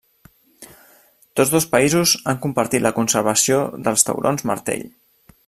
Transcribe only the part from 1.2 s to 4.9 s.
Tots dos països han compartit la conservació dels taurons martell.